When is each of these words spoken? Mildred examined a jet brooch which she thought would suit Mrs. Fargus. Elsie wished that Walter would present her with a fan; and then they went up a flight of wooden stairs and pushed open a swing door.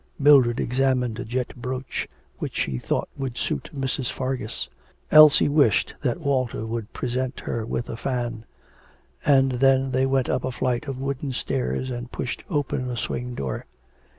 Mildred 0.17 0.59
examined 0.59 1.19
a 1.19 1.23
jet 1.23 1.53
brooch 1.55 2.07
which 2.39 2.55
she 2.55 2.79
thought 2.79 3.07
would 3.17 3.37
suit 3.37 3.69
Mrs. 3.71 4.09
Fargus. 4.09 4.67
Elsie 5.11 5.47
wished 5.47 5.93
that 6.01 6.19
Walter 6.19 6.65
would 6.65 6.91
present 6.91 7.39
her 7.41 7.63
with 7.67 7.87
a 7.87 7.95
fan; 7.95 8.45
and 9.27 9.51
then 9.51 9.91
they 9.91 10.07
went 10.07 10.27
up 10.27 10.43
a 10.43 10.51
flight 10.51 10.87
of 10.87 10.97
wooden 10.97 11.33
stairs 11.33 11.91
and 11.91 12.11
pushed 12.11 12.43
open 12.49 12.89
a 12.89 12.97
swing 12.97 13.35
door. 13.35 13.67